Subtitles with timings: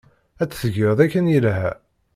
[0.41, 1.69] Ad t-tged akken yelha.